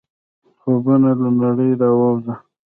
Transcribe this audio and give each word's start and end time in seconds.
د 0.43 0.45
خوبونو 0.59 1.09
له 1.21 1.29
نړۍ 1.41 1.71
راووځه! 1.81 2.33